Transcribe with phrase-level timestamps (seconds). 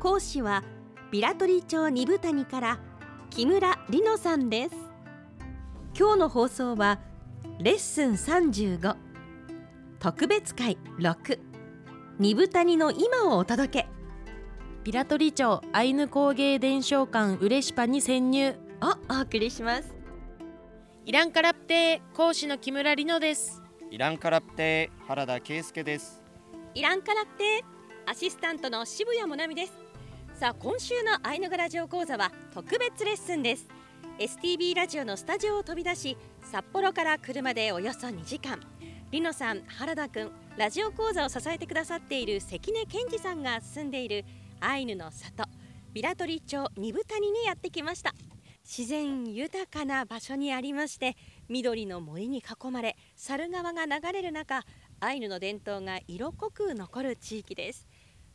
[0.00, 0.64] 講師は
[1.10, 2.78] ビラトリ町二部谷から
[3.28, 4.74] 木村里乃さんです。
[5.96, 7.00] 今日の放送は
[7.58, 8.96] レッスン35
[9.98, 11.38] 特別会6
[12.18, 13.88] 二部谷の今をお届け。
[14.84, 18.56] ビラトリ町アイヌ工芸伝承館ウレシパに潜入。
[18.82, 19.94] をお送りします。
[21.04, 23.62] イランカラプテー講師の木村里乃です。
[23.90, 26.22] イランカラプテー原田圭介です。
[26.72, 29.79] イランカラプテーアシスタントの渋谷もなみです
[30.40, 33.68] さあ今週のアイヌ語ラジオ講座は特別レッスンです。
[34.18, 36.16] STB ラジオのスタジオを飛び出し
[36.50, 38.58] 札幌から車でおよそ2時間。
[39.10, 44.24] リノさん原田くんラジオ講座を支えてくださっている関根健二さんが住んでいる
[44.60, 45.44] アイヌの里
[45.92, 48.14] ビラトリ町二部谷にやってきました。
[48.64, 51.18] 自然豊かな場所にありまして
[51.50, 54.64] 緑の森に囲まれ猿川が流れる中
[55.00, 57.89] アイヌの伝統が色濃く残る地域です。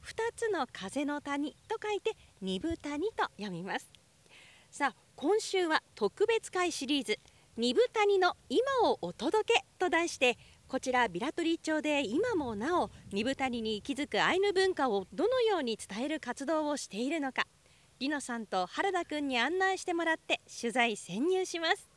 [0.06, 3.92] 二つの風の谷と書いて二部谷と読みます。
[4.70, 7.20] さあ今週は特別会シリーズ
[7.58, 17.48] 二部谷の今をお届けと題してこちらビラトリ町で今もなお二部谷に息づくアイヌ文化をどのように伝える活動をしているのか
[18.00, 21.90] リノさんと原田くんに案内してもらって取材潜入します。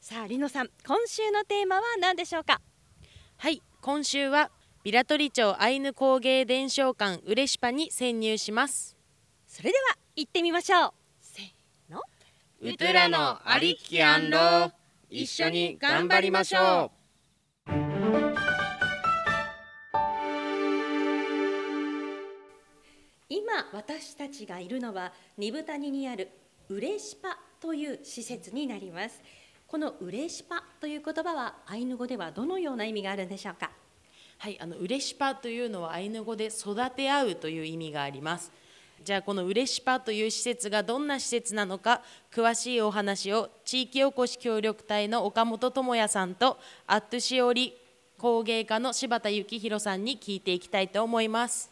[0.00, 2.62] さあリノさん今週のテーマは何でしょうか？
[3.36, 4.50] はい今週は
[4.84, 8.94] ビラトリ町アイヌ工芸伝承館ウレシパに潜入します。
[9.46, 10.90] それでは行ってみましょう。
[11.22, 11.46] せー
[11.90, 12.02] の。
[12.60, 14.72] ウトゥラのありきアンロー
[15.08, 16.90] 一緒に頑張りましょ
[17.66, 17.70] う。
[23.30, 26.28] 今私たちがいるのは二部谷にある
[26.68, 29.22] ウレシパという施設になります。
[29.66, 33.70] このウレシパという言葉はアイヌ語ではどのような意味があるんでしょうか？
[34.38, 38.52] はいあのウレシパというのはアイヌ語で育て合うという意味があります。
[39.02, 42.00] じゃあこのウレシパという施設がどんな施設なのか
[42.32, 47.76] 詳しいお話を地域おこし協力隊の岡本智也さんとアットシオリ
[48.16, 51.70] 工芸家の柴田幸宏さんに聞いていきたいと思います。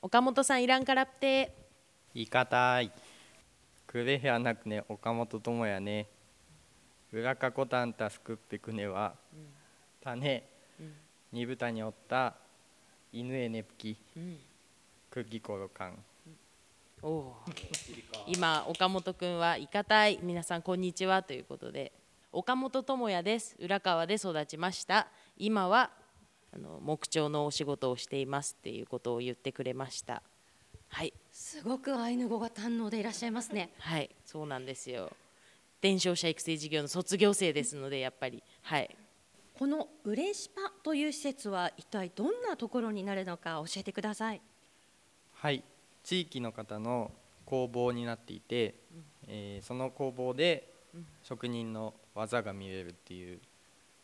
[0.00, 1.52] 岡本さんいらんからって。
[2.14, 2.92] 言い方い。
[3.86, 6.06] くれへあなくね岡本智也ね。
[7.12, 9.14] 裏かこたんたすくってくねは、
[10.04, 10.44] 種、
[11.30, 12.36] 二ぶたにおった
[13.12, 13.98] 犬えねぷき、
[15.10, 15.98] くきころかん。
[17.02, 17.36] おお
[18.26, 21.92] 今岡本くんはいかたい皆さんこんにちはということで。
[22.32, 23.56] 岡本智也です。
[23.60, 25.08] 浦川で育ちました。
[25.36, 25.90] 今は
[26.54, 30.22] あの木彫のお仕事をしていますっていうことを言ってくれました。
[30.88, 31.12] はい。
[31.30, 33.68] すごくアイヌ語が堪能でいらっしゃいますね。
[33.80, 34.08] はい。
[34.24, 35.12] そうなんですよ。
[35.82, 38.42] 伝承者育成事業の卒業生ですのでやっぱり。
[38.62, 38.96] はい
[39.58, 44.40] このウレシパという施設は一体どんなところになるのか教えてください。
[45.34, 45.64] はい。
[46.04, 47.10] 地域の方の
[47.44, 48.76] 工房になっていて、
[49.26, 50.72] えーその工房で
[51.24, 53.40] 職人の技が見れるっていう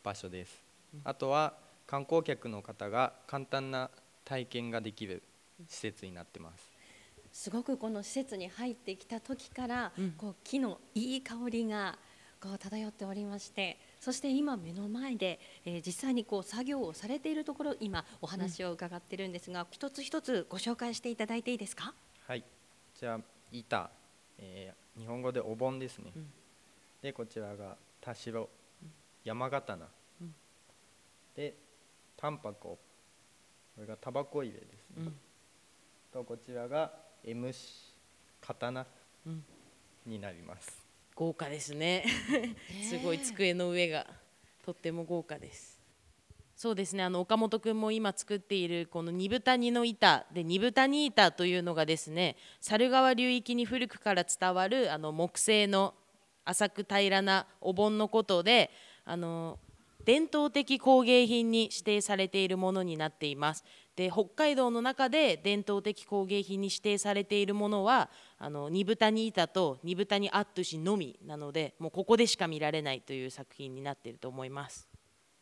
[0.03, 0.61] 場所です、
[1.05, 1.53] あとは
[1.87, 3.89] 観光客の方が簡単な
[4.25, 5.23] 体験ができる
[5.69, 6.69] 施設になってます。
[7.31, 10.11] すごくこの施設に入ってきた時から、うん。
[10.17, 11.97] こう木のいい香りが
[12.41, 21.91] こう漂っておりましてそして今目の前で、えー実際にこう作業をされているところ今お話を伺ってるんですが、一つ一つご紹介していただいていいですか？
[22.27, 22.43] はい。
[22.93, 23.19] じゃあ
[23.51, 23.89] 板、
[24.37, 26.31] えー日本語でお盆ですね、うん。
[27.01, 28.47] でこちらが田代。
[29.23, 29.87] 山刀、
[30.21, 30.35] うん。
[31.35, 31.55] で
[32.15, 32.79] タンパコこ
[33.79, 35.15] れがタバコ入れですね、うん。
[36.13, 36.93] とこちらが
[37.23, 37.91] M し
[38.39, 38.85] 刀
[39.25, 39.43] うん。
[40.05, 40.84] になります、
[41.15, 42.05] 豪華ですね。
[42.83, 44.05] すごい机の上が
[44.65, 45.79] とっても豪華です。
[46.55, 47.03] そうですね。
[47.03, 55.93] あの岡本くんも今作っているこの二部谷の板で二部谷板というのがですね猿川流域に古くから伝わるあの木製の
[56.45, 58.71] 浅く平らなお盆のことで
[59.05, 59.59] あの
[60.05, 63.63] 伝統的工芸品に指定されているものになっています
[63.95, 74.87] で北海道の中で伝統的工芸品に指定されているものはあの二部谷板と二部谷アットゥシのみなのでもうここでしか見られないという作品になっていると思います。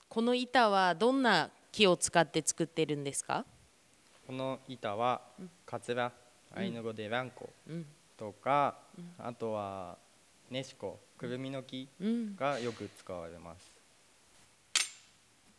[0.08, 3.44] この板はどんな木を使って作ってるんですか？
[4.28, 5.22] この板は
[5.66, 6.12] カツラ
[6.56, 7.86] アイヌ語でランコうん。
[8.16, 8.76] とか、
[9.18, 9.98] あとは
[10.52, 12.36] ネシコくるみの木うん。
[12.36, 13.73] がよく使われます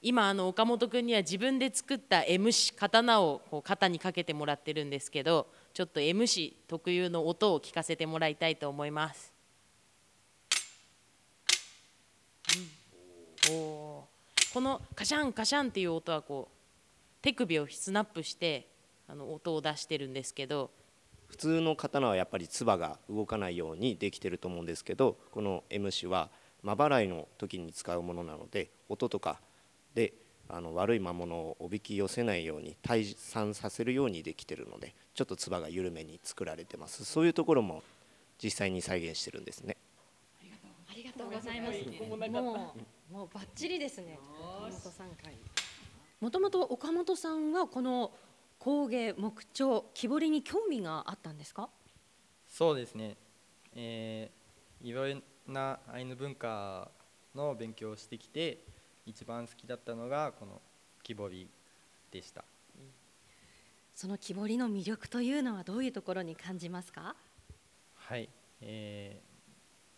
[0.06, 9.32] 今あの岡本君には自分で作った M 詞刀をこう肩にかけてもらってるんですけどちょっと M 詞特有の音を聞かせてもらいたいと思います、
[13.48, 13.54] うん。
[13.56, 14.04] お
[14.52, 16.54] このカシャンカシャンっていう音はこう
[17.22, 18.68] 手首をスナップして
[19.08, 20.70] あの音を出してるんですけど。
[21.28, 26.28] 普通の刀はやっぱり唾が動かないようにできてると思うんですけどこの M 詞は
[26.62, 29.40] 真払いの時に使うものなので音とか
[29.94, 30.12] で
[30.48, 37.82] あの悪い魔物をおびき寄せないように退散させるようにできてるのでちょっと唾が緩めに作られてますそういうところも
[38.42, 39.76] 実際に再現してるんですね
[40.86, 41.78] ありがとうございます。
[42.30, 42.74] も
[43.10, 44.16] うもうバッチリですね。
[44.40, 45.36] 岡本さん会。
[46.20, 48.12] もともと岡本さんはこの
[48.60, 51.68] 工芸木彫木彫りに興味があったんですか？
[52.48, 53.16] そうですね、
[53.74, 55.20] えーいろいろ
[55.52, 56.90] なアイヌ文化
[57.34, 58.58] の勉強をしてきて
[59.06, 60.60] 一番好きだったのがこの
[61.02, 61.48] 木彫り
[62.10, 62.44] でした
[63.94, 67.14] その木彫りの魅力というのはどういうところに感じますか？
[67.96, 68.28] はい、
[68.60, 69.20] え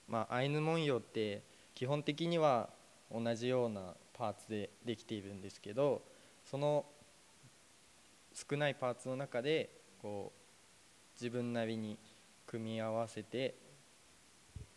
[0.09, 1.43] ーまあ、アイヌ文様って
[1.75, 2.69] 基本的には
[3.13, 6.03] 同じようなパーツでできているんですけど
[6.45, 6.85] その
[8.33, 9.71] 少ないパーツの中で
[10.03, 10.41] こう
[11.15, 11.99] 自分なりに
[12.47, 13.55] 組み合わせて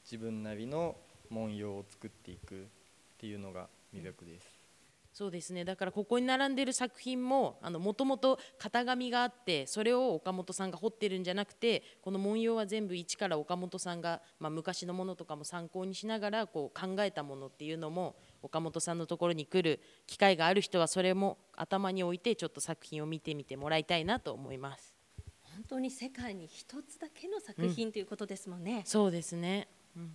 [0.04, 0.96] 自分なりの
[1.30, 2.66] 文様を作っていくっ
[3.20, 4.60] ていうのが魅力です。
[5.12, 24.96] そうですねだからここに並んでる作品ももともと型紙があってそれを岡本さんが彫ってるんじゃなくてこの文様は全部一から岡本さんが、まあ、昔のものとかも参考にしながらこう考えたものっていうのも岡本さんのところに来る機会がある人はそれも頭に置いてちょっと作品を見てみてもらいたいなと思います。
[25.56, 28.84] 本当に世界に一つだけの作品ということですもんね。
[28.86, 30.14] そうですね、うん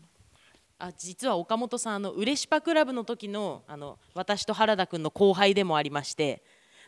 [0.79, 6.43] あ実は岡本さんあのウレシパクラブの時のあの私と原田君の後輩でもありまして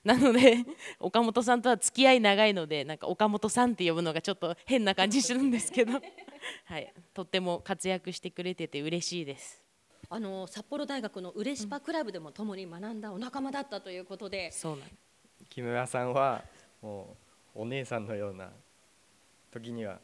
[0.05, 0.59] なので
[1.01, 6.01] 岡本さんとは付き合い長いのでなんか岡本さんって呼ぶのがちょっと変な感じするんですけど、
[6.67, 9.63] はい、とっても活躍してくれてて嬉しいです。
[10.09, 14.89] あの札幌大学のウレシパクラブでも共に学んだお仲間だったということで、そうなん。
[15.49, 16.45] 木村さんは
[16.81, 17.17] も
[17.57, 18.53] うお姉さんのような
[19.51, 19.99] 時には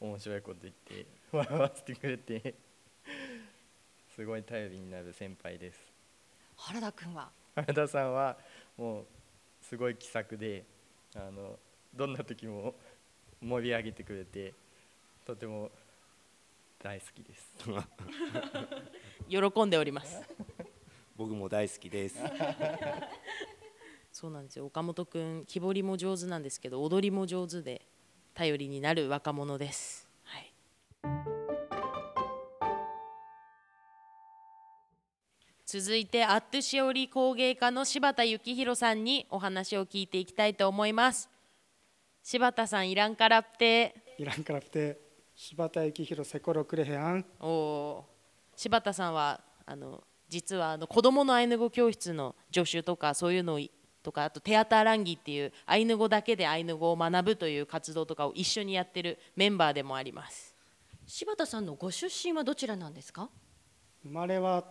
[0.00, 2.54] 面白いこと言って笑わせてくれて
[4.18, 5.78] すごい頼りになる先輩です。
[6.56, 7.28] 原田君は？
[7.54, 8.36] 原田さんは
[8.76, 9.04] もう
[9.62, 10.64] すごい気さくで
[11.14, 11.56] あの
[11.94, 12.74] どんな時も
[13.40, 14.54] 盛り上げてくれて
[15.24, 15.70] とても
[16.82, 17.54] 大好きです。
[19.28, 20.20] 喜んでおります。
[21.16, 22.18] 僕も大好きです。
[24.10, 24.66] そうなんですよ。
[24.66, 27.82] 岡本君木彫りも上手なんですけど踊りも上手で
[28.34, 30.07] 頼りになる若者です。
[35.70, 41.28] 続いてアットゥシオリ工芸家の柴田幸宏さんにお話を聞いていきたいと思います。
[42.22, 43.94] 柴田さんいらんからって。
[44.18, 44.98] イランから来て。
[45.34, 48.02] 柴田幸宏セコロクレヘアンお
[48.56, 53.70] 柴田さんはあの実はあの子どものアイヌ語教室の助手とかそういうのをい
[54.02, 60.56] とかあとテアターランギっていうアイヌ語だけでアイヌ語を学ぶという活動とかを一緒にやってるメンバーでもあります。
[61.06, 63.28] 柴田さんのご出身はどちらなんですか？
[64.02, 64.64] 生まれは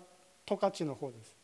[0.48, 1.36] 十勝の方です、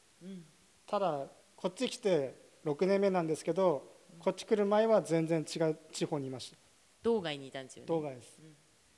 [0.88, 3.84] ただこっち来て6年目なんですけど
[4.20, 6.58] こっち来る前は全然違う地方にいました。
[7.04, 7.88] 道外にいたんですよね。
[7.88, 8.40] 道外です。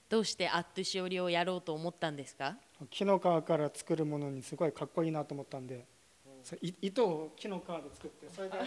[0.07, 2.57] どうしてアットゥシオリをやろうと思ったんですか？
[2.91, 5.87] 木の皮から作るものにすごいかっこいいなと思ったんで
[6.43, 8.53] それい糸を木の皮で作ってそれで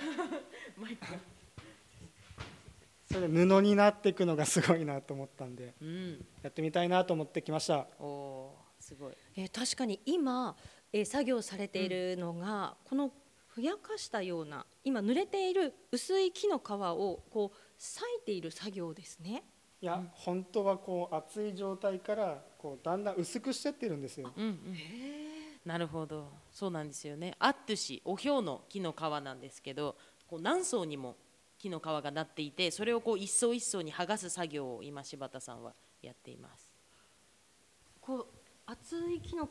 [3.11, 6.27] それで布になっていくのがすごいなと思ったんでうん。
[6.43, 7.87] やってみたいなと思ってきました。
[8.01, 9.15] おすごい。
[9.37, 10.57] えー確かに今、
[10.93, 13.13] えー作業されているのが、この
[13.49, 19.43] ふやかしたような今濡れている薄い木の皮をこう裂いている作業ですね。
[19.81, 24.33] いや、本当はこう熱い状態からこうだんだん薄くしてってるんですよ。
[24.37, 24.77] うんうん。
[25.65, 26.29] なるほど。
[26.51, 27.35] そうなんですよね。
[27.39, 31.17] アットゥシおひょうの木の皮なんですけどこう何層にも
[31.59, 36.73] 木の皮がなっていてそれをこう一層一層に剥がす作業を今柴田さんはやっています。
[38.01, 38.27] こう
[38.67, 39.51] 厚い木の皮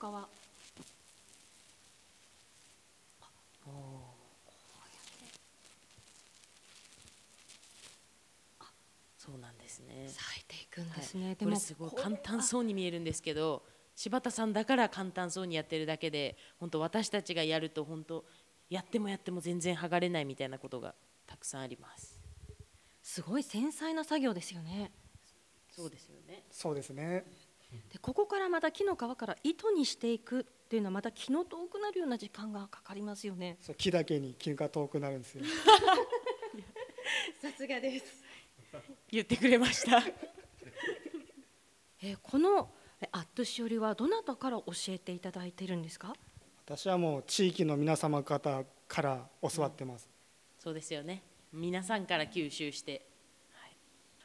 [9.27, 10.05] そうなんですね。
[10.05, 11.35] 裂いていくんですね。
[11.35, 13.61] でこれすごい簡単そうに見えるんですけど
[13.93, 18.23] 柴田さんだから簡単そうにやってるだけで本当私たちがやると本当
[18.69, 22.17] やってもやっても全然剥がれないみたいなことがたくさんあります。
[23.03, 24.91] すごい繊細な作業ですよね。
[25.75, 26.43] そうですよね。
[26.49, 27.25] そうですね。
[27.91, 33.57] でここからまた木の皮から糸にしていくっていうのはまた気の遠くなるような時間がかかりますよね。
[33.59, 35.43] そう木だけに木が遠くなるんですよ。
[37.41, 38.23] さすがです、
[39.09, 40.03] 言ってくれました。
[42.01, 42.69] えーこの
[42.99, 46.15] えアットしおりはどなたから教えていただいてるんですか？
[46.65, 50.09] 私はもう地域の皆様方から教わってます、
[50.59, 51.21] そうですよね。
[51.53, 53.07] 皆さんから吸収して、
[53.51, 53.77] はい、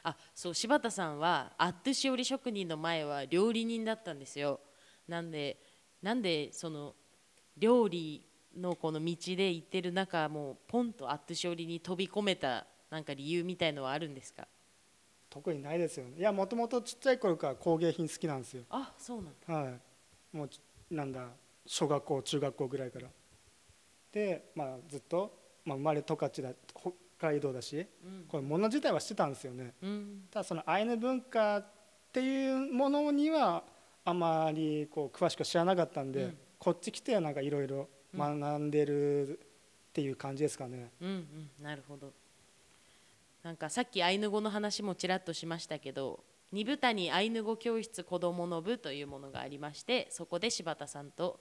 [0.03, 4.59] あそう柴田さんはアットしおり職人の前は料理人だったんですよ。
[5.07, 5.57] なんで
[6.01, 6.95] なんでその
[7.57, 8.25] 料理
[8.57, 14.47] のこの道で行ってる中もうポンとアットしおりに飛び込めたなんか理由みたいのはあるんですか？
[15.31, 16.13] 特にないですよね。
[16.19, 18.63] いやもともとちっちゃい頃から工芸品好きなんですよ。
[18.69, 19.53] あそうなんだ。
[19.53, 20.37] はい。
[20.37, 21.27] もうちなんだ
[21.65, 23.07] 小学校中学校ぐらいから。
[24.11, 25.35] でまあずっと、
[25.65, 28.25] まあ、生まれ十勝だ北海道だし、うん。
[28.27, 29.73] これ物自体はしてたんですよね。
[29.81, 30.27] うん。
[30.29, 31.65] ただそのアイヌ文化っ
[32.11, 33.63] ていうものには
[34.05, 36.37] あまりこう詳しく知らなかったんで、うん。
[36.59, 41.11] こっち来てなんかいろいろ学んでるっていう感じですかね、うんう
[41.61, 41.63] ん。
[41.63, 42.11] なるほど
[43.43, 51.39] なんかさっきアイヌ語の話もちらっとしましたけど二部谷アイヌ語教室子どもの部というものがありましてそこで柴田さんと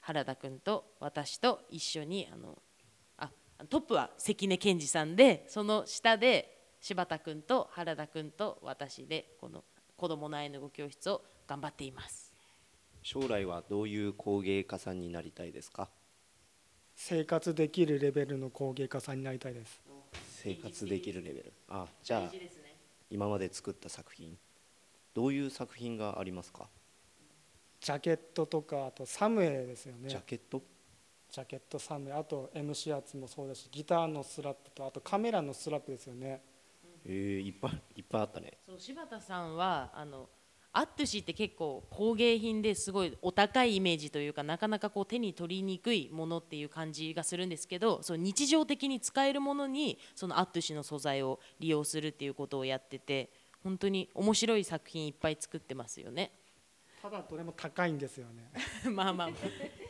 [0.00, 2.58] 原田君と私と一緒にあの
[3.18, 3.30] あ
[3.68, 9.62] トップは関根健二さんでその下で柴田君と原田君と私でこの
[9.96, 12.32] 子どものアイヌ語教室を頑張っています。
[13.02, 15.88] 将来はどういう工芸家さんになりたいですか？
[16.96, 19.80] 生活できるレベルの工芸家さんになりたいです
[20.42, 21.52] 生活できるレベル。
[21.68, 22.32] あじゃあ
[23.10, 24.36] 今まで作った作品
[25.14, 26.68] どういう作品がありますか、
[27.80, 30.08] ジャケットとかあとサムエですよね。
[30.08, 30.62] ジャケット？
[31.30, 36.42] ジャケットサムエあと MC アツもそうだしギターのスラップとあとカメラのスラップですよね。
[37.04, 38.58] えー、いっぱいいっぱいあったね。
[38.66, 40.28] そう柴田さんはあの
[40.74, 53.28] アットゥシって結構工芸品ですごいお高いイメージというかなかなかこう手に取りにくいものっていう感じがするんですけどそう日常的に使えるものにそのアットゥシの素材を利用するっていうことをやってて
[53.62, 56.32] 本当に面白い作品いっぱい作ってますよね。
[57.02, 58.48] ただどれも高いんですよね
[58.88, 59.28] まあまあまあ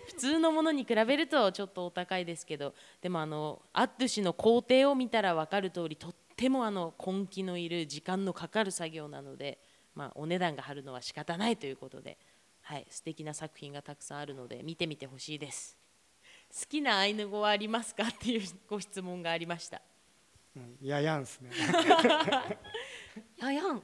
[0.06, 9.58] 普通のものに比べるとちょっとお高いですけどでもあのアットゥシの工程を見たら分かる通りとってもあの根気のいる時間のかかる作業なので、
[9.94, 12.18] まあ、お値段が張るのは仕方ないということで、
[12.62, 15.76] はい、素敵な作品がたくさんあるので見てみてほしいです。
[16.52, 19.80] 好きなアイヌ語はありますかっていうご質問がありました。
[20.56, 21.50] うんややんすね。
[23.40, 23.82] ややん。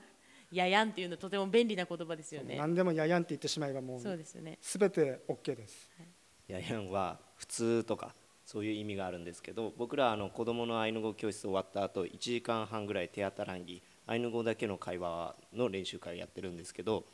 [0.51, 2.57] ややんっていうのとても便利な言葉ですよね。
[2.57, 4.59] 何でもややんって言ってしまえばもうそうですよね。
[4.61, 5.91] 全て OK です。
[6.47, 17.05] ヤヤンは普通とかそういう意味があるんですけど僕らあの子どものアイヌ語教室終わった後1時間半ぐらい手当たらんぎアイヌ語だけの会話の練習会やってるんですけど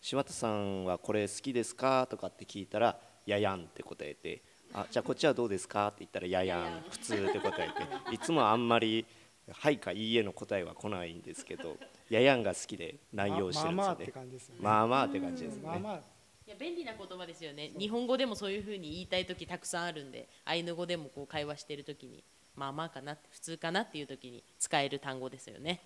[0.00, 2.06] 柴田さんはこれ好きですか？
[2.08, 4.42] とかって聞いたら「ヤヤン」って答えて
[4.72, 7.68] 「あじゃあこっちはどうですか?」って言ったら「ヤヤン普通」って答え
[8.08, 9.04] ていつもあんまり
[9.50, 11.76] 「はい」か「いいえ」の答えは来ないんですけど
[12.10, 13.96] ヤヤンが好きで内容してるんですよね。
[13.96, 14.60] まあまあって感じですよね。
[14.62, 15.62] まあまあって感じですね。
[15.66, 16.02] まあまあ。
[16.46, 17.72] いや便利な言葉ですよね。
[17.78, 22.22] 日本語でもそういうふうに言いたい時たくさんあるんでアイヌ語でもこう会話してる時に
[22.54, 25.80] まあまあかな普通かなっていう時に使える単語ですよね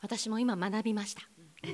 [0.00, 1.22] 私も今学びました。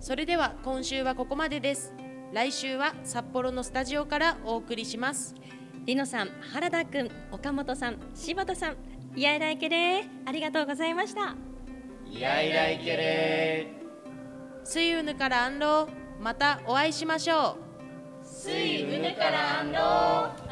[0.00, 1.94] それでは今週はここまでです。
[2.32, 5.34] 来週は札幌のスタジオからお送りします。
[5.84, 8.76] りのさん原田くん岡本さん柴田さん
[9.16, 11.34] いやいらいけれありがとうございました。
[12.06, 13.66] いやいらいけれ
[14.64, 15.88] スイウヌからアンロー
[16.20, 17.68] またお会いしましょう。
[18.22, 20.47] 水うぬから安老